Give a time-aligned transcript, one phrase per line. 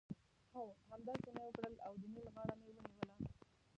[0.53, 0.63] هو!
[0.91, 3.15] همداسې مې وکړل او د نېل غاړه مې ونیوله.